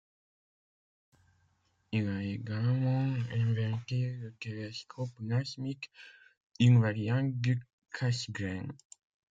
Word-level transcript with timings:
Il 1.91 2.07
a 2.09 2.23
également 2.23 3.13
inventé 3.35 4.09
le 4.13 4.33
télescope 4.39 5.11
Nasmyth, 5.19 5.91
une 6.59 6.81
variante 6.81 7.33
du 7.39 7.59
Cassegrain. 7.93 8.65